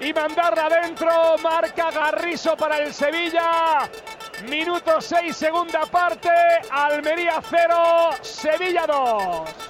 y 0.00 0.12
mandarla 0.12 0.66
adentro. 0.66 1.36
Marca 1.42 1.90
Garriso 1.90 2.56
para 2.56 2.78
el 2.78 2.92
Sevilla. 2.92 3.88
Minuto 4.48 5.00
6, 5.00 5.36
segunda 5.36 5.86
parte. 5.86 6.30
Almería 6.70 7.40
0, 7.50 8.10
Sevilla 8.22 8.86
2. 8.86 9.67